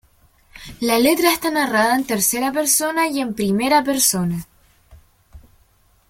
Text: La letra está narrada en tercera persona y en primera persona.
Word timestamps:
La 0.79 0.97
letra 0.97 1.31
está 1.31 1.51
narrada 1.51 1.95
en 1.95 2.05
tercera 2.07 2.51
persona 2.51 3.07
y 3.07 3.19
en 3.19 3.35
primera 3.35 3.83
persona. 3.83 4.47